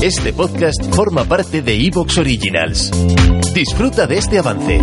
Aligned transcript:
Este 0.00 0.32
podcast 0.32 0.94
forma 0.94 1.24
parte 1.24 1.60
de 1.60 1.74
Evox 1.74 2.18
Originals. 2.18 2.90
Disfruta 3.52 4.06
de 4.06 4.18
este 4.18 4.38
avance. 4.38 4.80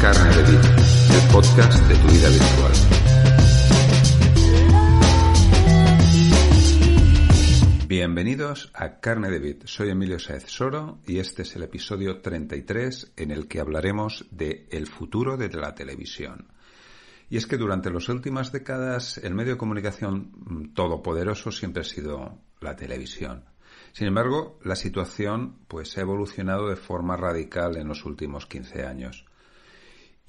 Carne 0.00 0.36
de 0.36 0.42
Vid, 0.42 0.64
el 1.14 1.32
podcast 1.32 1.78
de 1.88 1.94
tu 1.94 2.08
vida. 2.08 2.28
Bienvenidos 8.04 8.72
a 8.74 8.98
Carne 8.98 9.30
de 9.30 9.38
Vid. 9.38 9.62
Soy 9.66 9.90
Emilio 9.90 10.18
Saez 10.18 10.46
Soro 10.48 10.98
y 11.06 11.20
este 11.20 11.42
es 11.42 11.54
el 11.54 11.62
episodio 11.62 12.20
33 12.20 13.12
en 13.16 13.30
el 13.30 13.46
que 13.46 13.60
hablaremos 13.60 14.26
de 14.32 14.66
el 14.72 14.88
futuro 14.88 15.36
de 15.36 15.48
la 15.50 15.76
televisión. 15.76 16.48
Y 17.30 17.36
es 17.36 17.46
que 17.46 17.56
durante 17.56 17.92
las 17.92 18.08
últimas 18.08 18.50
décadas 18.50 19.18
el 19.18 19.36
medio 19.36 19.52
de 19.52 19.58
comunicación 19.58 20.32
mm, 20.34 20.74
todopoderoso 20.74 21.52
siempre 21.52 21.82
ha 21.82 21.84
sido 21.84 22.40
la 22.60 22.74
televisión. 22.74 23.44
Sin 23.92 24.08
embargo, 24.08 24.58
la 24.64 24.74
situación 24.74 25.58
pues 25.68 25.96
ha 25.96 26.00
evolucionado 26.00 26.70
de 26.70 26.76
forma 26.76 27.16
radical 27.16 27.76
en 27.76 27.86
los 27.86 28.04
últimos 28.04 28.46
15 28.46 28.84
años. 28.84 29.26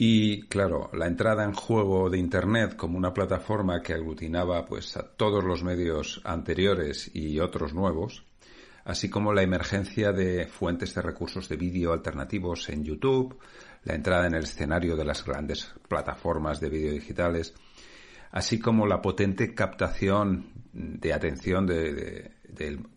Y 0.05 0.41
claro, 0.49 0.89
la 0.91 1.07
entrada 1.07 1.45
en 1.45 1.53
juego 1.53 2.09
de 2.09 2.17
Internet 2.17 2.75
como 2.75 2.97
una 2.97 3.13
plataforma 3.13 3.81
que 3.81 3.93
aglutinaba 3.93 4.65
pues 4.65 4.97
a 4.97 5.03
todos 5.03 5.45
los 5.45 5.63
medios 5.63 6.19
anteriores 6.25 7.09
y 7.15 7.39
otros 7.39 7.73
nuevos, 7.73 8.25
así 8.83 9.09
como 9.09 9.31
la 9.31 9.43
emergencia 9.43 10.11
de 10.11 10.45
fuentes 10.47 10.93
de 10.93 11.01
recursos 11.01 11.47
de 11.47 11.55
vídeo 11.55 11.93
alternativos 11.93 12.67
en 12.67 12.83
YouTube, 12.83 13.39
la 13.85 13.95
entrada 13.95 14.27
en 14.27 14.35
el 14.35 14.43
escenario 14.43 14.97
de 14.97 15.05
las 15.05 15.23
grandes 15.23 15.73
plataformas 15.87 16.59
de 16.59 16.69
vídeo 16.69 16.91
digitales, 16.91 17.53
así 18.31 18.59
como 18.59 18.85
la 18.85 19.01
potente 19.01 19.55
captación 19.55 20.47
de 20.73 21.13
atención 21.13 21.65
de, 21.65 22.33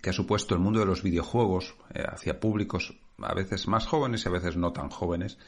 que 0.02 0.10
ha 0.10 0.12
supuesto 0.12 0.56
el 0.56 0.60
mundo 0.60 0.80
de 0.80 0.86
los 0.86 1.04
videojuegos 1.04 1.76
eh, 1.94 2.02
hacia 2.04 2.40
públicos 2.40 2.98
a 3.22 3.34
veces 3.34 3.68
más 3.68 3.86
jóvenes 3.86 4.24
y 4.24 4.28
a 4.28 4.32
veces 4.32 4.56
no 4.56 4.72
tan 4.72 4.90
jóvenes, 4.90 5.38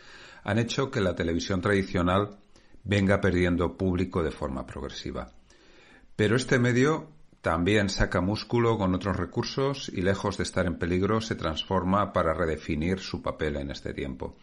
han 0.44 0.58
hecho 0.58 0.90
que 0.90 1.00
la 1.00 1.14
televisión 1.14 1.60
tradicional 1.60 2.38
venga 2.84 3.20
perdiendo 3.20 3.76
público 3.76 4.22
de 4.22 4.30
forma 4.30 4.66
progresiva. 4.66 5.32
Pero 6.16 6.36
este 6.36 6.58
medio 6.58 7.10
también 7.42 7.88
saca 7.88 8.20
músculo 8.20 8.78
con 8.78 8.94
otros 8.94 9.16
recursos 9.16 9.88
y 9.94 10.02
lejos 10.02 10.36
de 10.36 10.42
estar 10.42 10.66
en 10.66 10.78
peligro 10.78 11.20
se 11.20 11.34
transforma 11.34 12.12
para 12.12 12.34
redefinir 12.34 12.98
su 12.98 13.22
papel 13.22 13.56
en 13.56 13.70
este 13.70 13.94
tiempo. 13.94 14.36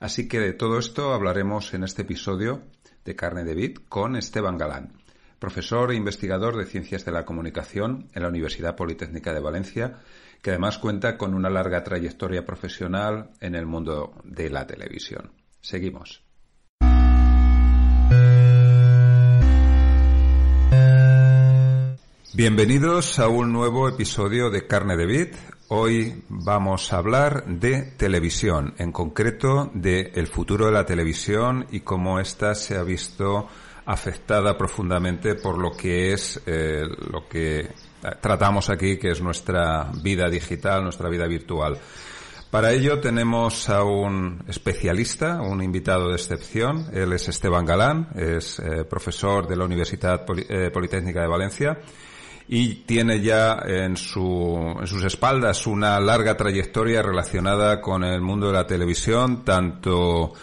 Así 0.00 0.26
que 0.26 0.40
de 0.40 0.52
todo 0.52 0.78
esto 0.78 1.12
hablaremos 1.12 1.74
en 1.74 1.84
este 1.84 2.02
episodio 2.02 2.62
de 3.04 3.14
Carne 3.14 3.44
de 3.44 3.54
Bit 3.54 3.88
con 3.88 4.16
Esteban 4.16 4.58
Galán, 4.58 4.92
profesor 5.42 5.90
e 5.90 5.96
investigador 5.96 6.56
de 6.56 6.66
Ciencias 6.66 7.04
de 7.04 7.10
la 7.10 7.24
Comunicación 7.24 8.06
en 8.14 8.22
la 8.22 8.28
Universidad 8.28 8.76
Politécnica 8.76 9.34
de 9.34 9.40
Valencia 9.40 9.98
que 10.40 10.50
además 10.50 10.78
cuenta 10.78 11.18
con 11.18 11.34
una 11.34 11.50
larga 11.50 11.82
trayectoria 11.82 12.46
profesional 12.46 13.30
en 13.40 13.56
el 13.56 13.66
mundo 13.66 14.14
de 14.22 14.50
la 14.50 14.68
televisión. 14.68 15.32
Seguimos. 15.60 16.22
Bienvenidos 22.34 23.18
a 23.18 23.26
un 23.26 23.52
nuevo 23.52 23.88
episodio 23.88 24.48
de 24.48 24.68
Carne 24.68 24.96
de 24.96 25.06
Bit. 25.06 25.34
Hoy 25.68 26.22
vamos 26.28 26.92
a 26.92 26.98
hablar 26.98 27.46
de 27.46 27.82
televisión, 27.82 28.74
en 28.78 28.92
concreto 28.92 29.72
de 29.74 30.12
el 30.14 30.28
futuro 30.28 30.66
de 30.66 30.72
la 30.72 30.86
televisión 30.86 31.66
y 31.72 31.80
cómo 31.80 32.20
ésta 32.20 32.54
se 32.54 32.76
ha 32.76 32.84
visto 32.84 33.48
afectada 33.86 34.56
profundamente 34.56 35.34
por 35.34 35.58
lo 35.58 35.70
que 35.72 36.12
es 36.12 36.40
eh, 36.46 36.82
lo 37.10 37.28
que 37.28 37.68
tratamos 38.20 38.70
aquí, 38.70 38.96
que 38.96 39.10
es 39.10 39.20
nuestra 39.20 39.90
vida 40.02 40.28
digital, 40.28 40.82
nuestra 40.82 41.08
vida 41.08 41.26
virtual. 41.26 41.78
Para 42.50 42.72
ello 42.72 43.00
tenemos 43.00 43.70
a 43.70 43.82
un 43.82 44.44
especialista, 44.46 45.40
un 45.40 45.62
invitado 45.62 46.08
de 46.08 46.16
excepción. 46.16 46.90
Él 46.92 47.12
es 47.14 47.26
Esteban 47.28 47.64
Galán, 47.64 48.08
es 48.14 48.58
eh, 48.58 48.84
profesor 48.84 49.48
de 49.48 49.56
la 49.56 49.64
Universidad 49.64 50.26
eh, 50.28 50.70
Politécnica 50.70 51.22
de 51.22 51.28
Valencia 51.28 51.78
y 52.48 52.84
tiene 52.84 53.22
ya 53.22 53.58
en, 53.64 53.96
su, 53.96 54.76
en 54.78 54.86
sus 54.86 55.02
espaldas 55.04 55.66
una 55.66 55.98
larga 55.98 56.36
trayectoria 56.36 57.00
relacionada 57.00 57.80
con 57.80 58.04
el 58.04 58.20
mundo 58.20 58.48
de 58.48 58.52
la 58.52 58.66
televisión, 58.66 59.44
tanto 59.44 60.34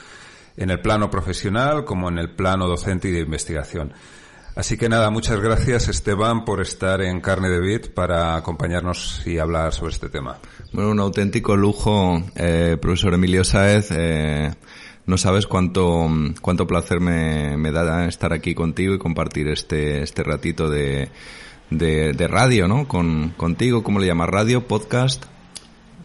en 0.59 0.70
el 0.70 0.81
plano 0.81 1.09
profesional 1.09 1.86
como 1.86 2.09
en 2.09 2.20
el 2.20 2.30
plano 2.30 2.68
docente 2.68 3.08
y 3.08 3.12
de 3.12 3.22
investigación. 3.22 3.94
Así 4.56 4.78
que 4.78 4.90
nada, 4.90 5.09
muchas 5.09 5.40
gracias 5.40 5.88
Esteban 5.88 6.44
por 6.44 6.59
estar 6.59 7.02
en 7.02 7.22
Carne 7.22 7.47
de 7.47 7.62
Bit 7.62 7.94
para 7.94 8.36
acompañarnos 8.36 9.25
y 9.25 9.40
hablar 9.40 9.74
sobre 9.74 9.94
este 9.94 10.09
tema. 10.09 10.38
Bueno, 10.74 10.92
un 10.92 11.00
auténtico 11.00 11.56
lujo, 11.56 12.22
eh, 12.36 12.78
profesor 12.81 13.14
Emilio 13.14 13.46
Sáez. 13.46 13.88
Eh, 13.92 14.53
no 15.06 15.18
sabes 15.18 15.47
cuánto, 15.47 16.09
cuánto 16.42 16.68
placer 16.68 17.00
me, 17.00 17.56
me, 17.56 17.72
da 17.72 18.06
estar 18.06 18.34
aquí 18.34 18.53
contigo 18.53 18.94
y 18.94 19.00
compartir 19.00 19.47
este, 19.47 20.03
este 20.03 20.24
ratito 20.24 20.70
de, 20.70 21.09
de, 21.70 22.12
de 22.12 22.28
radio, 22.28 22.68
¿no? 22.68 22.86
Con, 22.86 23.30
contigo, 23.30 23.81
¿cómo 23.81 24.00
le 24.00 24.08
llamas? 24.08 24.30
¿Radio? 24.30 24.68
¿Podcast? 24.68 25.26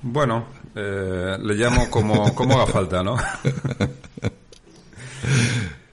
Bueno, 0.00 0.46
eh, 0.76 1.38
le 1.40 1.54
llamo 1.54 1.90
como, 1.90 2.34
como 2.34 2.54
haga 2.54 2.66
falta, 2.66 3.02
¿no? 3.02 3.16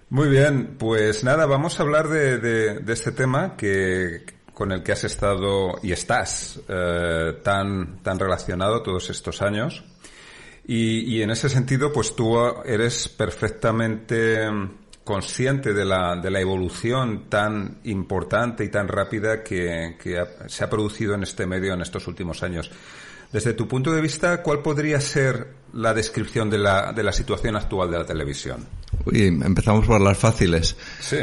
Muy 0.09 0.28
bien, 0.28 0.75
pues 0.78 1.24
nada, 1.24 1.46
vamos 1.46 1.80
a 1.80 1.84
hablar 1.84 2.09
de, 2.09 2.38
de, 2.38 2.94
este 2.94 3.14
tema 3.14 3.56
que 3.56 4.25
con 4.53 4.72
el 4.74 4.84
que 4.84 4.92
has 4.92 5.06
estado 5.06 5.80
y 5.81 5.94
estás 5.94 6.59
eh, 6.68 7.40
tan, 7.42 8.03
tan 8.03 8.19
relacionado 8.19 8.84
todos 8.84 9.09
estos 9.09 9.42
años. 9.42 9.84
Y, 10.66 11.16
y, 11.16 11.22
en 11.22 11.31
ese 11.31 11.50
sentido, 11.50 11.92
pues 11.94 12.16
tú 12.16 12.38
eres 12.66 13.08
perfectamente 13.08 14.47
consciente 15.03 15.74
de 15.74 15.86
la, 15.86 16.16
de 16.16 16.30
la 16.30 16.40
evolución 16.40 17.30
tan 17.30 17.80
importante 17.86 18.63
y 18.63 18.69
tan 18.69 18.88
rápida 18.88 19.44
que, 19.44 19.98
que 20.02 20.24
se 20.48 20.63
ha 20.63 20.69
producido 20.69 21.16
en 21.16 21.24
este 21.24 21.46
medio 21.46 21.74
en 21.74 21.81
estos 21.81 22.08
últimos 22.08 22.44
años. 22.44 22.69
Desde 23.31 23.53
tu 23.53 23.68
punto 23.68 23.92
de 23.92 24.02
vista, 24.02 24.44
¿cuál 24.44 24.62
podría 24.62 25.00
ser 25.00 25.47
la 25.74 25.94
descripción 25.94 26.50
de 26.50 26.58
la, 26.58 26.92
de 26.92 27.02
la 27.02 27.14
situación 27.14 27.56
actual 27.56 27.90
de 27.90 27.97
la 27.97 28.06
televisión? 28.06 28.68
Uy, 29.06 29.28
empezamos 29.28 29.88
por 29.88 30.02
las 30.02 30.18
fáciles. 30.18 30.75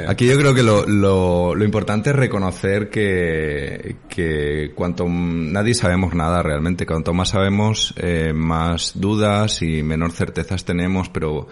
Aquí 0.09 0.27
yo 0.27 0.39
creo 0.39 0.55
que 0.55 0.63
lo, 0.63 0.87
lo, 0.87 1.55
lo, 1.55 1.65
importante 1.65 2.11
es 2.11 2.17
reconocer 2.17 2.89
que, 2.89 3.97
que 4.09 4.73
cuanto 4.75 5.07
nadie 5.07 5.75
sabemos 5.75 6.15
nada 6.15 6.43
realmente, 6.43 6.87
cuanto 6.87 7.13
más 7.13 7.29
sabemos, 7.29 7.93
eh, 7.99 8.33
más 8.35 8.93
dudas 8.95 9.61
y 9.61 9.83
menor 9.83 10.13
certezas 10.13 10.65
tenemos, 10.65 11.09
pero 11.11 11.47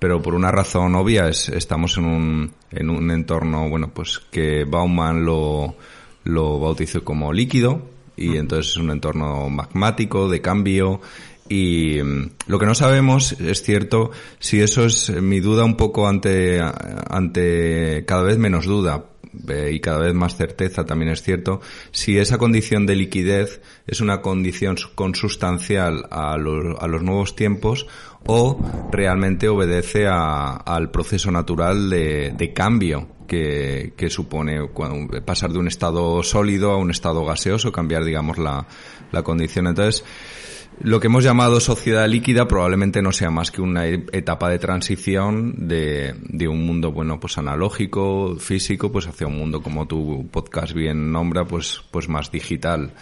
pero 0.00 0.20
por 0.20 0.34
una 0.34 0.50
razón 0.50 0.94
obvia 0.96 1.28
es 1.28 1.48
estamos 1.48 1.96
en 1.96 2.04
un, 2.04 2.54
en 2.70 2.90
un 2.90 3.10
entorno 3.10 3.70
bueno 3.70 3.94
pues 3.94 4.20
que 4.30 4.64
Bauman 4.64 5.24
lo, 5.24 5.76
lo 6.24 6.58
bautizó 6.58 7.02
como 7.04 7.32
líquido 7.32 7.93
y 8.16 8.36
entonces 8.36 8.72
es 8.72 8.76
un 8.76 8.90
entorno 8.90 9.48
magmático, 9.50 10.28
de 10.28 10.40
cambio, 10.40 11.00
y 11.48 12.02
mm, 12.02 12.30
lo 12.46 12.58
que 12.58 12.66
no 12.66 12.74
sabemos, 12.74 13.32
es 13.40 13.62
cierto, 13.62 14.10
si 14.38 14.60
eso 14.60 14.84
es 14.84 15.10
mi 15.10 15.40
duda 15.40 15.64
un 15.64 15.76
poco 15.76 16.08
ante, 16.08 16.60
ante 16.60 18.04
cada 18.06 18.22
vez 18.22 18.38
menos 18.38 18.66
duda 18.66 19.04
eh, 19.48 19.72
y 19.72 19.80
cada 19.80 19.98
vez 19.98 20.14
más 20.14 20.36
certeza 20.36 20.84
también 20.84 21.10
es 21.10 21.22
cierto, 21.22 21.60
si 21.90 22.18
esa 22.18 22.38
condición 22.38 22.86
de 22.86 22.96
liquidez 22.96 23.60
es 23.86 24.00
una 24.00 24.22
condición 24.22 24.76
consustancial 24.94 26.06
a 26.10 26.36
los, 26.38 26.80
a 26.80 26.86
los 26.86 27.02
nuevos 27.02 27.36
tiempos 27.36 27.86
o 28.26 28.58
realmente 28.90 29.48
obedece 29.48 30.06
a, 30.06 30.52
al 30.52 30.90
proceso 30.90 31.30
natural 31.30 31.90
de, 31.90 32.32
de 32.34 32.52
cambio 32.54 33.08
que, 33.26 33.94
que, 33.96 34.10
supone 34.10 34.68
pasar 35.24 35.52
de 35.52 35.58
un 35.58 35.68
estado 35.68 36.22
sólido 36.22 36.70
a 36.70 36.76
un 36.76 36.90
estado 36.90 37.24
gaseoso, 37.24 37.72
cambiar, 37.72 38.04
digamos, 38.04 38.38
la, 38.38 38.66
la 39.12 39.22
condición. 39.22 39.66
Entonces, 39.66 40.04
lo 40.80 41.00
que 41.00 41.06
hemos 41.06 41.24
llamado 41.24 41.60
sociedad 41.60 42.08
líquida 42.08 42.48
probablemente 42.48 43.02
no 43.02 43.12
sea 43.12 43.30
más 43.30 43.50
que 43.50 43.62
una 43.62 43.86
etapa 43.86 44.48
de 44.48 44.58
transición 44.58 45.68
de, 45.68 46.14
de, 46.20 46.48
un 46.48 46.66
mundo, 46.66 46.92
bueno, 46.92 47.20
pues 47.20 47.38
analógico, 47.38 48.36
físico, 48.38 48.90
pues 48.90 49.06
hacia 49.06 49.26
un 49.26 49.38
mundo 49.38 49.62
como 49.62 49.86
tu 49.86 50.28
podcast 50.30 50.72
bien 50.72 51.12
nombra, 51.12 51.44
pues, 51.44 51.82
pues 51.90 52.08
más 52.08 52.30
digital. 52.30 52.92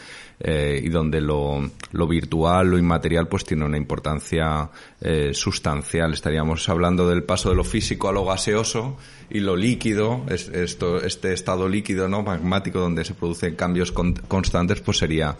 Eh, 0.44 0.80
y 0.82 0.88
donde 0.88 1.20
lo, 1.20 1.70
lo, 1.92 2.08
virtual, 2.08 2.66
lo 2.66 2.76
inmaterial, 2.76 3.28
pues 3.28 3.44
tiene 3.44 3.64
una 3.64 3.76
importancia 3.76 4.70
eh, 5.00 5.30
sustancial. 5.34 6.12
Estaríamos 6.12 6.68
hablando 6.68 7.08
del 7.08 7.22
paso 7.22 7.50
de 7.50 7.54
lo 7.54 7.62
físico 7.62 8.08
a 8.08 8.12
lo 8.12 8.24
gaseoso 8.24 8.96
y 9.30 9.38
lo 9.38 9.54
líquido, 9.54 10.24
es, 10.28 10.48
esto, 10.48 11.00
este 11.00 11.32
estado 11.32 11.68
líquido, 11.68 12.08
¿no? 12.08 12.24
Magmático, 12.24 12.80
donde 12.80 13.04
se 13.04 13.14
producen 13.14 13.54
cambios 13.54 13.92
con, 13.92 14.14
constantes, 14.14 14.80
pues 14.80 14.98
sería 14.98 15.36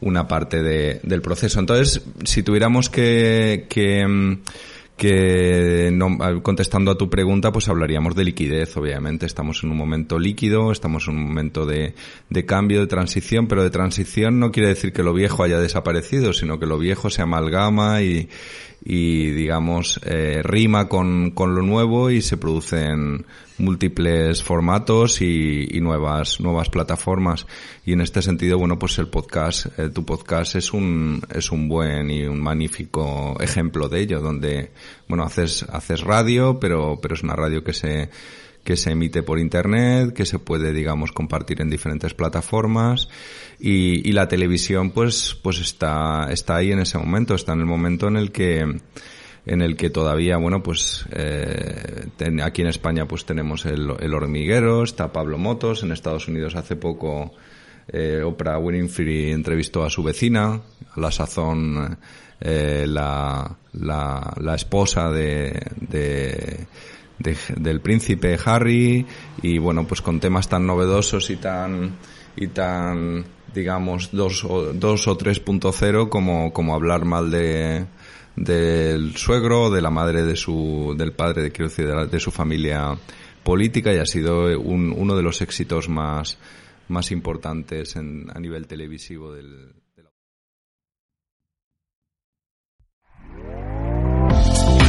una 0.00 0.28
parte 0.28 0.62
de, 0.62 1.00
del 1.02 1.22
proceso. 1.22 1.60
Entonces, 1.60 2.02
si 2.24 2.42
tuviéramos 2.42 2.90
que, 2.90 3.66
que 3.68 4.06
mm, 4.06 4.38
que 4.98 5.90
no, 5.92 6.18
contestando 6.42 6.90
a 6.90 6.98
tu 6.98 7.08
pregunta, 7.08 7.52
pues 7.52 7.68
hablaríamos 7.68 8.16
de 8.16 8.24
liquidez, 8.24 8.76
obviamente. 8.76 9.26
Estamos 9.26 9.62
en 9.62 9.70
un 9.70 9.76
momento 9.76 10.18
líquido, 10.18 10.72
estamos 10.72 11.06
en 11.06 11.16
un 11.16 11.22
momento 11.22 11.64
de, 11.64 11.94
de, 12.28 12.44
cambio, 12.44 12.80
de 12.80 12.88
transición, 12.88 13.46
pero 13.46 13.62
de 13.62 13.70
transición 13.70 14.40
no 14.40 14.50
quiere 14.50 14.70
decir 14.70 14.92
que 14.92 15.04
lo 15.04 15.14
viejo 15.14 15.44
haya 15.44 15.60
desaparecido, 15.60 16.32
sino 16.32 16.58
que 16.58 16.66
lo 16.66 16.78
viejo 16.78 17.10
se 17.10 17.22
amalgama 17.22 18.02
y, 18.02 18.28
y 18.90 19.32
digamos, 19.32 20.00
eh, 20.02 20.40
rima 20.42 20.88
con, 20.88 21.32
con 21.32 21.54
lo 21.54 21.60
nuevo 21.60 22.10
y 22.10 22.22
se 22.22 22.38
producen 22.38 23.26
múltiples 23.58 24.42
formatos 24.42 25.20
y, 25.20 25.68
y, 25.70 25.80
nuevas 25.82 26.40
nuevas 26.40 26.70
plataformas. 26.70 27.46
Y 27.84 27.92
en 27.92 28.00
este 28.00 28.22
sentido 28.22 28.56
bueno 28.56 28.78
pues 28.78 28.98
el 28.98 29.08
podcast 29.08 29.66
eh, 29.78 29.90
tu 29.90 30.06
podcast 30.06 30.56
es 30.56 30.72
un 30.72 31.20
es 31.28 31.52
un 31.52 31.68
buen 31.68 32.10
y 32.10 32.24
un 32.24 32.40
magnífico 32.40 33.36
ejemplo 33.40 33.90
de 33.90 34.00
ello 34.00 34.20
donde 34.20 34.70
bueno 35.06 35.24
haces 35.24 35.64
haces 35.64 36.00
radio 36.00 36.58
pero 36.58 36.98
pero 36.98 37.14
es 37.14 37.22
una 37.22 37.36
radio 37.36 37.62
que 37.62 37.74
se 37.74 38.08
que 38.68 38.76
se 38.76 38.90
emite 38.90 39.22
por 39.22 39.38
internet, 39.38 40.12
que 40.12 40.26
se 40.26 40.38
puede, 40.38 40.74
digamos, 40.74 41.10
compartir 41.12 41.62
en 41.62 41.70
diferentes 41.70 42.12
plataformas 42.12 43.08
y, 43.58 44.12
la 44.12 44.28
televisión, 44.28 44.90
pues, 44.90 45.38
pues 45.42 45.58
está, 45.58 46.28
está 46.30 46.56
ahí 46.56 46.70
en 46.70 46.80
ese 46.80 46.98
momento, 46.98 47.34
está 47.34 47.54
en 47.54 47.60
el 47.60 47.64
momento 47.64 48.08
en 48.08 48.16
el 48.18 48.30
que 48.30 48.66
en 49.46 49.62
el 49.62 49.74
que 49.74 49.88
todavía, 49.88 50.36
bueno, 50.36 50.62
pues 50.62 51.06
eh, 51.12 52.08
aquí 52.42 52.60
en 52.60 52.68
España 52.68 53.08
pues 53.08 53.24
tenemos 53.24 53.64
el, 53.64 53.90
el, 54.00 54.12
hormiguero, 54.12 54.82
está 54.82 55.10
Pablo 55.14 55.38
Motos, 55.38 55.82
en 55.82 55.90
Estados 55.90 56.28
Unidos 56.28 56.54
hace 56.54 56.76
poco 56.76 57.32
eh, 57.90 58.20
Oprah 58.22 58.58
Winfrey 58.58 59.30
entrevistó 59.30 59.82
a 59.82 59.88
su 59.88 60.02
vecina, 60.02 60.60
a 60.94 61.00
la 61.00 61.10
sazón 61.10 61.96
eh, 62.38 62.84
la, 62.86 63.56
la, 63.72 64.34
la, 64.38 64.54
esposa 64.54 65.10
de, 65.10 65.58
de, 65.80 66.66
de, 67.18 67.36
del 67.56 67.80
príncipe 67.80 68.38
Harry 68.44 69.06
y 69.42 69.58
bueno, 69.58 69.86
pues 69.86 70.02
con 70.02 70.20
temas 70.20 70.48
tan 70.48 70.66
novedosos 70.66 71.30
y 71.30 71.36
tan 71.36 71.96
y 72.36 72.48
tan 72.48 73.24
digamos 73.52 74.10
dos 74.12 74.44
o, 74.44 74.72
dos 74.72 75.08
o 75.08 75.18
3.0 75.18 76.08
como, 76.08 76.52
como 76.52 76.74
hablar 76.74 77.04
mal 77.04 77.30
de 77.30 77.86
del 78.36 79.16
suegro, 79.16 79.70
de 79.70 79.82
la 79.82 79.90
madre 79.90 80.22
de 80.22 80.36
su, 80.36 80.94
del 80.96 81.12
padre, 81.12 81.42
de, 81.42 81.50
quiero 81.50 82.06
de 82.06 82.20
su 82.20 82.30
familia 82.30 82.96
política 83.42 83.92
y 83.92 83.98
ha 83.98 84.06
sido 84.06 84.60
un, 84.60 84.94
uno 84.96 85.16
de 85.16 85.22
los 85.22 85.42
éxitos 85.42 85.88
más, 85.88 86.38
más 86.86 87.10
importantes 87.10 87.96
en, 87.96 88.26
a 88.32 88.38
nivel 88.38 88.68
televisivo 88.68 89.32
del, 89.32 89.72